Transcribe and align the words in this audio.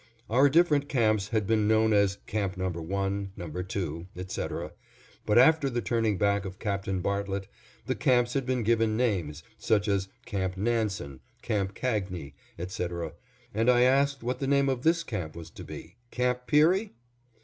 Our 0.31 0.49
different 0.49 0.89
camps 0.89 1.27
had 1.27 1.45
been 1.45 1.67
known 1.67 1.93
as 1.93 2.17
Camp 2.25 2.57
Number 2.57 2.81
One, 2.81 3.33
Number 3.37 3.61
Two, 3.61 4.07
etc., 4.15 4.71
but 5.27 5.37
after 5.37 5.69
the 5.69 5.83
turning 5.83 6.17
back 6.17 6.43
of 6.43 6.57
Captain 6.57 7.01
Bartlett, 7.01 7.47
the 7.85 7.93
camps 7.93 8.33
had 8.33 8.43
been 8.43 8.63
given 8.63 8.97
names 8.97 9.43
such 9.59 9.87
as 9.87 10.07
Camp 10.25 10.57
Nansen, 10.57 11.19
Camp 11.43 11.75
Cagni, 11.75 12.33
etc., 12.57 13.13
and 13.53 13.69
I 13.69 13.81
asked 13.81 14.23
what 14.23 14.39
the 14.39 14.47
name 14.47 14.69
of 14.69 14.81
this 14.81 15.03
camp 15.03 15.35
was 15.35 15.51
to 15.51 15.63
be 15.63 15.97
"Camp 16.09 16.47
Peary"? 16.47 16.93